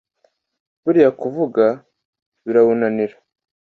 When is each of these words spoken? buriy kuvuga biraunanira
buriy 0.83 1.09
kuvuga 1.19 1.65
biraunanira 2.45 3.15